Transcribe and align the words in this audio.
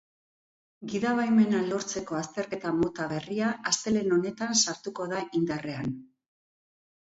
Gidabaimena 0.93 1.59
lortzeko 1.65 2.17
azterketa 2.19 2.71
mota 2.77 3.07
berria 3.11 3.51
astelehen 3.73 4.17
honetan 4.19 4.59
sartuko 4.65 5.07
da 5.13 5.21
indarrean. 5.43 5.93